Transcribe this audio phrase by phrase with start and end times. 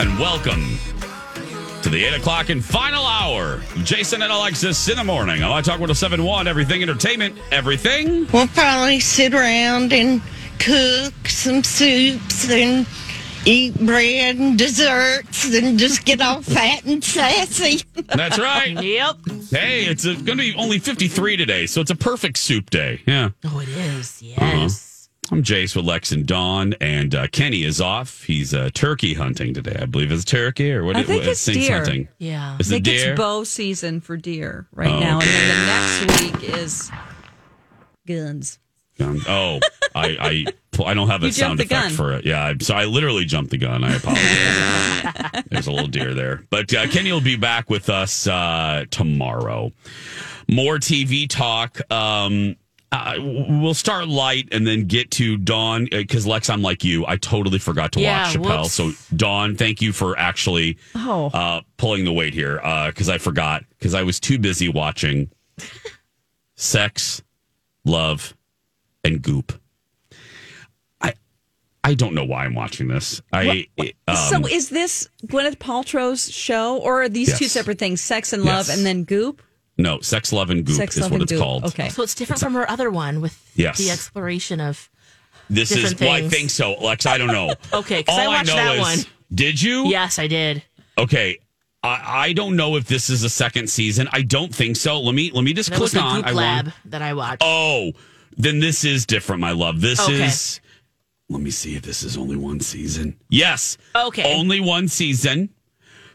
[0.00, 0.78] And welcome
[1.82, 3.60] to the 8 o'clock and final hour.
[3.84, 5.42] Jason and Alexis in the morning.
[5.42, 8.26] on My Talk 1071, everything entertainment, everything.
[8.32, 10.22] We'll probably sit around and
[10.58, 12.86] cook some soups and
[13.44, 17.82] eat bread and desserts and just get all fat and sassy.
[18.06, 18.82] That's right.
[18.82, 19.16] Yep.
[19.50, 23.02] Hey, it's going to be only 53 today, so it's a perfect soup day.
[23.06, 23.30] Yeah.
[23.44, 24.22] Oh, it is.
[24.38, 24.46] Uh-huh.
[24.46, 24.89] Yes.
[25.32, 28.24] I'm Jace with Lex and Dawn, and uh, Kenny is off.
[28.24, 29.78] He's uh, turkey hunting today.
[29.80, 30.96] I believe it's turkey or what?
[30.96, 31.76] I think what, it's things deer.
[31.76, 32.08] hunting.
[32.18, 32.56] Yeah.
[32.58, 33.10] Is I it think deer?
[33.12, 36.90] it's bow season for deer right Oh, now, and then the next week is
[38.08, 38.58] guns.
[38.98, 39.60] Um, oh,
[39.94, 40.44] I,
[40.76, 41.90] I I don't have a You sound effect gun.
[41.92, 42.26] for it.
[42.26, 43.84] Yeah, I- so I literally jumped the gun.
[43.84, 45.44] I apologize.
[45.50, 49.70] There's a little deer there, but uh, Kenny will be back with us uh, tomorrow.
[50.48, 51.80] More TV talk.
[51.92, 52.56] Um,
[52.92, 57.06] uh, we'll start light and then get to Dawn because Lex, I'm like you.
[57.06, 58.62] I totally forgot to Yeah, watch Chappelle.
[58.62, 58.72] whoops.
[58.72, 63.64] So Dawn, thank you for actually Oh, uh, pulling the weight here because I forgot
[63.78, 65.30] because I was too busy watching
[66.56, 67.22] Sex,
[67.84, 68.34] Love,
[69.04, 69.52] and Goop.
[71.00, 71.14] I
[71.82, 73.22] I don't know why I'm watching this.
[73.32, 73.66] I
[74.08, 78.00] um, so is this Gwyneth Paltrow's show, or are these two separate things?
[78.00, 78.76] Sex and Love, Yes.
[78.76, 79.42] and then Goop.
[79.78, 81.40] No Sex, Love, and Goop Sex, is Love, what and it's Goop.
[81.42, 81.64] called.
[81.64, 81.88] Okay.
[81.88, 83.78] So it's different from her other one with Yes.
[83.78, 84.88] the exploration of.
[85.48, 86.32] This is Different well, I things.
[86.32, 87.06] think so, Lex.
[87.06, 87.54] I don't know.
[87.72, 88.98] Okay, 'cause I All watched know that is- one.
[89.34, 89.86] Did you?
[89.88, 90.62] Yes, I did.
[90.98, 91.38] Okay.
[91.82, 94.06] I, I don't know if this is a second season.
[94.12, 95.00] I don't think so.
[95.00, 96.16] Let me let me just That was click the on.
[96.20, 97.42] Goop I Lab want- that I watched.
[97.44, 97.92] Oh,
[98.36, 99.80] then this is different, my love.
[99.80, 100.24] This Okay.
[100.26, 100.60] is.
[101.30, 103.16] Let me see if this is only one season.
[103.28, 103.78] Yes.
[103.96, 104.36] Okay.
[104.36, 105.48] Only one season.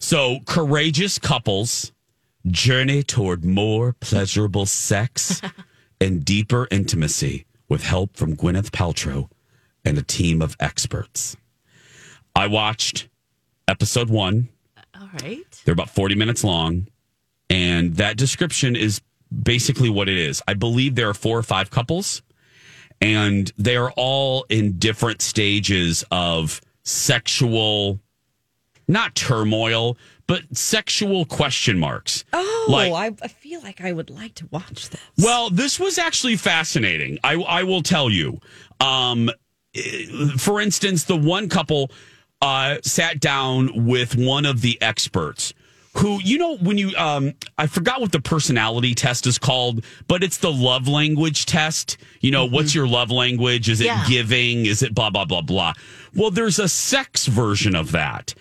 [0.00, 1.92] So, courageous couples
[2.46, 5.40] journey toward more pleasurable sex
[6.00, 9.28] and deeper intimacy with help from Gwyneth Paltrow
[9.84, 11.36] and a team of experts.
[12.36, 13.08] I watched
[13.68, 14.48] episode one.
[14.76, 15.62] Uh, all right.
[15.64, 16.88] They're about 40 minutes long.
[17.50, 19.00] And that description is
[19.42, 20.42] basically what it is.
[20.48, 22.22] I believe there are four or five couples,
[23.00, 28.00] and they are all in different stages of sexual,
[28.88, 29.96] not turmoil,
[30.26, 32.24] but sexual question marks.
[32.32, 35.00] Oh, Like- I, I feel like I would like to watch this.
[35.18, 37.18] Well, this was actually fascinating.
[37.24, 38.40] I, I will tell you.
[38.80, 39.30] Um,
[40.38, 41.90] for instance, the one couple
[42.40, 45.54] uh, sat down with one of the experts
[45.96, 50.24] who, you know, when you, um, I forgot what the personality test is called, but
[50.24, 51.96] it's the love language test.
[52.20, 53.68] You know, what's your love language?
[53.68, 54.04] Is it Yeah.
[54.08, 54.66] giving?
[54.66, 55.72] Is it blah, blah, blah, blah?
[56.14, 58.34] Well, there's a sex version of that.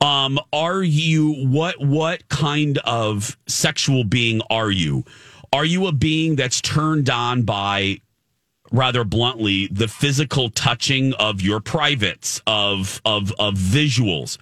[0.00, 5.04] Um, are you what what kind of sexual being are you?
[5.52, 8.00] Are you a being that's turned on by
[8.72, 14.38] rather bluntly the physical touching of your privates of of of visuals?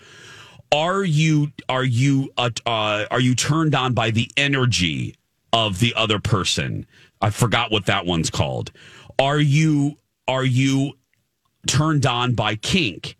[0.70, 5.16] Are you are you uh, uh, are you turned on by the energy
[5.52, 6.86] of the other person?
[7.20, 8.70] I forgot what that one's called.
[9.18, 9.96] Are you
[10.28, 10.92] are you
[11.66, 13.16] turned on by kink?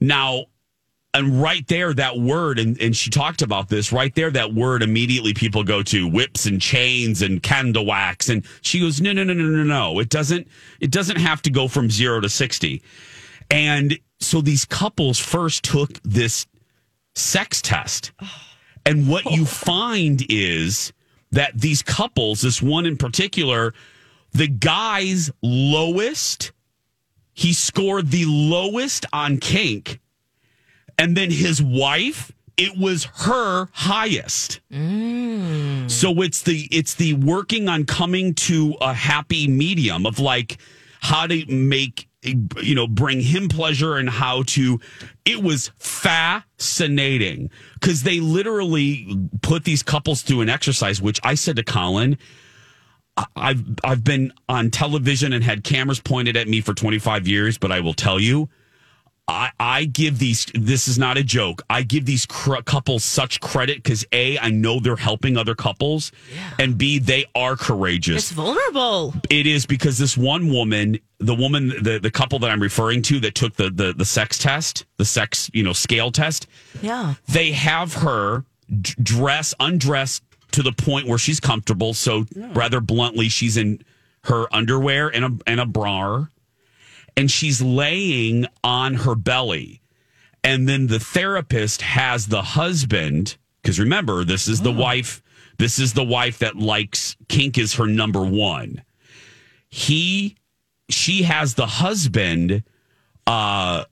[0.00, 0.46] Now,
[1.12, 4.82] and right there, that word, and, and she talked about this right there, that word
[4.82, 8.28] immediately people go to whips and chains and candle wax.
[8.28, 9.98] And she goes, no, no, no, no, no, no.
[9.98, 10.46] It doesn't,
[10.78, 12.80] it doesn't have to go from zero to 60.
[13.50, 16.46] And so these couples first took this
[17.16, 18.12] sex test.
[18.86, 20.92] And what you find is
[21.32, 23.74] that these couples, this one in particular,
[24.32, 26.52] the guy's lowest,
[27.32, 29.98] he scored the lowest on kink.
[31.00, 34.60] And then his wife, it was her highest.
[34.70, 35.90] Mm.
[35.90, 40.58] So it's the it's the working on coming to a happy medium of like
[41.00, 44.78] how to make you know, bring him pleasure and how to.
[45.24, 51.56] It was fascinating because they literally put these couples through an exercise, which I said
[51.56, 52.18] to Colin.
[53.36, 57.72] I've I've been on television and had cameras pointed at me for 25 years, but
[57.72, 58.48] I will tell you,
[59.28, 61.62] I, I give these, this is not a joke.
[61.70, 66.10] I give these cr- couples such credit because A, I know they're helping other couples,
[66.58, 68.24] and B, they are courageous.
[68.24, 69.14] It's vulnerable.
[69.30, 73.20] It is because this one woman, the woman, the, the couple that I'm referring to
[73.20, 76.48] that took the, the, the sex test, the sex, you know, scale test,
[76.82, 77.14] Yeah.
[77.28, 78.44] they have her
[78.80, 80.20] d- dress, undress
[80.52, 81.94] to the point where she's comfortable.
[81.94, 83.80] So rather bluntly, she's in
[84.24, 86.26] her underwear and a, and a bra
[87.20, 89.82] and she's laying on her belly.
[90.42, 95.22] And then the therapist has the husband, because remember, this is the wife,
[95.58, 98.82] this is the wife that likes kink is her number one.
[99.68, 100.38] He,
[100.88, 102.64] she has the husband
[103.26, 103.84] uh,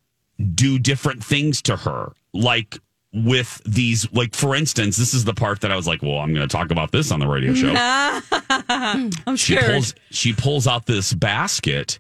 [0.55, 2.79] do different things to her, like
[3.13, 6.33] with these, like for instance, this is the part that I was like, well, I'm
[6.33, 7.75] going to talk about this on the radio show
[8.71, 9.71] I'm she scared.
[9.71, 11.99] pulls she pulls out this basket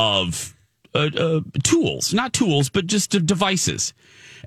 [0.00, 0.56] of
[0.94, 3.94] uh, uh, tools, not tools, but just devices,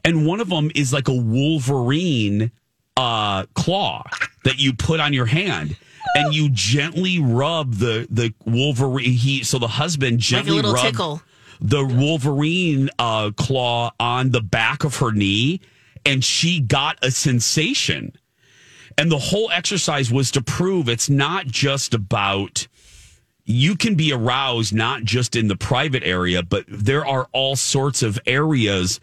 [0.03, 2.51] and one of them is like a Wolverine
[2.97, 4.03] uh, claw
[4.44, 5.77] that you put on your hand.
[6.15, 9.13] And you gently rub the the Wolverine.
[9.13, 11.21] He so the husband gently little rubbed tickle.
[11.61, 15.61] the Wolverine uh, claw on the back of her knee,
[16.06, 18.11] and she got a sensation.
[18.97, 22.67] And the whole exercise was to prove it's not just about
[23.45, 28.01] you can be aroused not just in the private area, but there are all sorts
[28.04, 29.00] of areas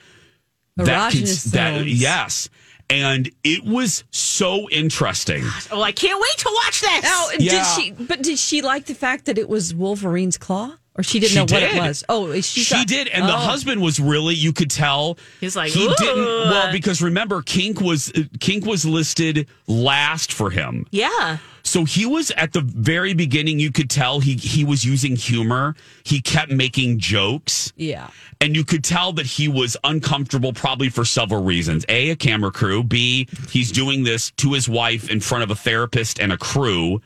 [0.77, 2.49] that can, that yes.
[2.89, 5.45] And it was so interesting.
[5.71, 7.03] Oh, I can't wait to watch this.
[7.05, 7.51] Now, Yeah.
[7.77, 7.91] did she?
[7.93, 11.37] But did she like the fact that it was Wolverine's claw, or she didn't She
[11.37, 12.03] know what it was?
[12.09, 13.39] Oh, she, She thought- did, and the Oh.
[13.39, 18.11] husband was really you could tell He's like, he didn't well because remember kink was
[18.41, 20.87] kink was listed last for him.
[20.91, 21.39] yeah.
[21.71, 23.61] So he was at the very beginning.
[23.61, 25.77] You could tell he he was using humor.
[26.03, 28.09] He kept making jokes, Yeah.
[28.41, 31.85] and you could tell that he was uncomfortable, probably for several reasons.
[31.89, 32.83] A, a camera crew.
[32.83, 37.03] B, he's doing this to his wife in front of a therapist and a crew.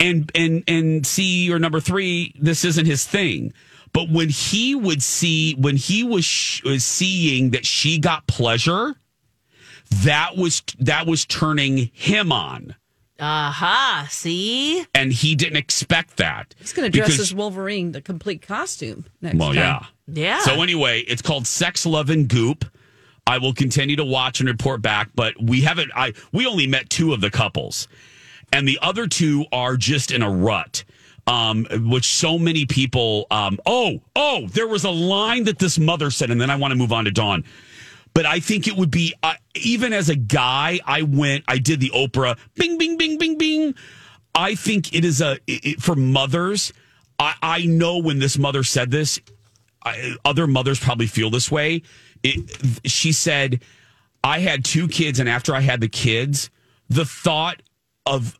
[0.00, 3.52] And and and C or number three, this isn't his thing.
[3.92, 8.96] But when he would see, when he was, sh- was seeing that she got pleasure,
[10.02, 12.74] that was that was turning him on
[13.20, 14.06] Aha.
[14.10, 14.84] See?
[14.94, 16.54] and he didn't expect that.
[16.58, 19.06] He's going to dress Because- as Wolverine, the complete costume.
[19.20, 19.56] Next Well, time.
[19.56, 19.80] yeah.
[20.10, 20.40] Yeah.
[20.40, 22.64] So anyway, it's called Sex, Love, and Goop.
[23.26, 25.90] I will continue to watch and report back, but we haven't.
[25.94, 27.86] I we only met two of the couples,
[28.52, 30.84] and the other two are just in a rut.
[31.26, 33.26] Um, which so many people.
[33.30, 36.72] Um, oh, oh, there was a line that this mother said, and then I want
[36.72, 37.44] to move on to Dawn.
[38.18, 40.80] But I think it would be uh, even as a guy.
[40.84, 41.44] I went.
[41.46, 42.36] I did the Oprah.
[42.56, 43.76] Bing, bing, bing, bing, bing.
[44.34, 46.72] I think it is a it, for mothers.
[47.20, 49.20] I, I know when this mother said this,
[49.84, 51.82] I, other mothers probably feel this way.
[52.24, 53.62] It, she said,
[54.24, 56.50] "I had two kids, and after I had the kids,
[56.88, 57.62] the thought
[58.04, 58.36] of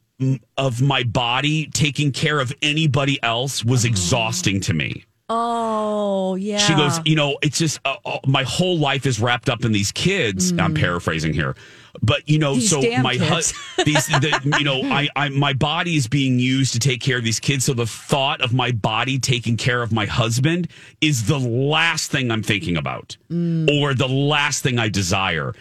[0.57, 6.57] of my body taking care of anybody else was exhausting to me." Oh, yeah.
[6.59, 9.73] She goes, you know, it's just uh, uh, my whole life is wrapped up in
[9.73, 10.53] these kids.
[10.59, 11.55] I'm paraphrasing here,
[12.03, 13.53] but you know, These so my kids.
[13.77, 17.19] hu- these, the, you know, I, I, my body is being used to take care
[17.19, 17.67] of these kids.
[17.67, 20.69] So the thought of my body taking care of my husband
[21.03, 25.53] is the last thing I'm thinking about, or the last thing I desire.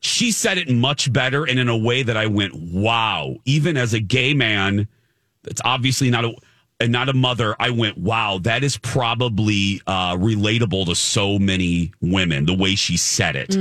[0.00, 3.36] She said it much better and in a way that I went, wow.
[3.44, 4.86] Even as a gay man,
[5.42, 6.34] that's obviously not a
[6.80, 11.92] and not a mother i went wow that is probably uh relatable to so many
[12.00, 13.54] women the way she said it.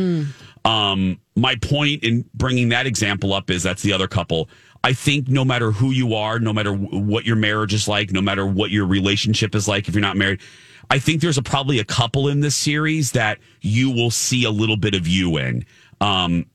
[0.66, 4.50] Um my point in bringing that example up is that's the other couple.
[4.84, 8.12] I think no matter who you are no matter w- what your marriage is like
[8.12, 10.42] no matter what your relationship is like if you're not married
[10.90, 14.52] i think there's a, probably a couple in this series that you will see a
[14.52, 15.66] little bit of you in.
[16.02, 16.46] Um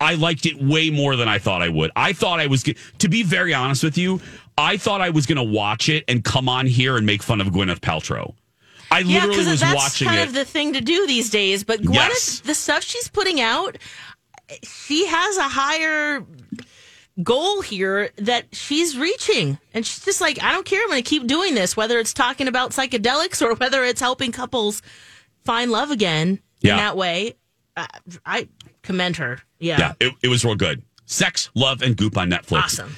[0.00, 1.92] I- liked it way more than I thought I would.
[1.94, 4.20] I thought I was, to be very honest with you,
[4.58, 7.40] I thought I was going to watch it and come on here and make fun
[7.40, 8.34] of Gwyneth Paltrow.
[8.90, 10.28] I Yeah, literally was that's watching kind it.
[10.28, 11.62] of the thing to do these days.
[11.64, 12.40] But Gwyneth, Yes.
[12.40, 13.76] the stuff she's putting out,
[14.64, 16.24] she has a higher
[17.22, 19.58] goal here that she's reaching.
[19.74, 20.80] And she's just like, I don't care.
[20.82, 24.32] I'm going to keep doing this, whether it's talking about psychedelics or whether it's helping
[24.32, 24.82] couples
[25.44, 26.72] find love again Yeah.
[26.72, 27.34] in that way.
[27.76, 27.86] Uh,
[28.26, 28.48] I
[28.82, 29.40] commend her.
[29.60, 29.78] Yeah.
[29.78, 30.82] yeah, it, it was real good.
[31.06, 32.64] Sex, Love, and Goop on Netflix.
[32.64, 32.96] Awesome.